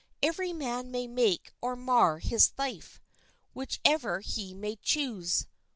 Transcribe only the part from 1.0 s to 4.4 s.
make or mar his life, whichever